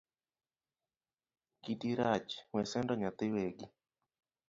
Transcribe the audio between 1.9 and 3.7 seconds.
rach, we sando nyathi wegi